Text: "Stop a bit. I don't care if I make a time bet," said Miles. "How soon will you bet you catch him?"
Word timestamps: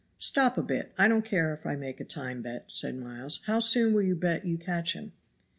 "Stop 0.17 0.57
a 0.57 0.63
bit. 0.63 0.93
I 0.97 1.07
don't 1.07 1.23
care 1.23 1.53
if 1.53 1.63
I 1.67 1.75
make 1.75 1.99
a 1.99 2.03
time 2.03 2.41
bet," 2.41 2.71
said 2.71 2.97
Miles. 2.97 3.41
"How 3.45 3.59
soon 3.59 3.93
will 3.93 4.01
you 4.01 4.15
bet 4.15 4.47
you 4.47 4.57
catch 4.57 4.93
him?" 4.93 5.11